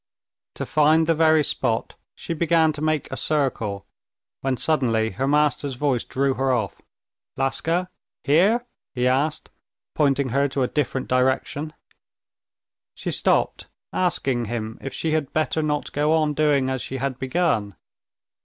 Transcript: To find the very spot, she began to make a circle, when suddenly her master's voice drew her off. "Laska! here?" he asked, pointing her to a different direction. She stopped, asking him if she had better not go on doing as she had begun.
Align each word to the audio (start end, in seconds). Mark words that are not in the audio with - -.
To 0.55 0.65
find 0.65 1.05
the 1.05 1.13
very 1.13 1.43
spot, 1.43 1.93
she 2.15 2.33
began 2.33 2.73
to 2.73 2.81
make 2.81 3.07
a 3.11 3.15
circle, 3.15 3.85
when 4.39 4.57
suddenly 4.57 5.11
her 5.11 5.27
master's 5.27 5.75
voice 5.75 6.03
drew 6.03 6.33
her 6.33 6.51
off. 6.51 6.81
"Laska! 7.37 7.87
here?" 8.23 8.65
he 8.95 9.07
asked, 9.07 9.51
pointing 9.93 10.29
her 10.29 10.47
to 10.47 10.63
a 10.63 10.67
different 10.67 11.07
direction. 11.07 11.73
She 12.95 13.11
stopped, 13.11 13.67
asking 13.93 14.45
him 14.45 14.79
if 14.81 14.91
she 14.91 15.11
had 15.11 15.33
better 15.33 15.61
not 15.61 15.91
go 15.91 16.13
on 16.13 16.33
doing 16.33 16.67
as 16.67 16.81
she 16.81 16.97
had 16.97 17.19
begun. 17.19 17.75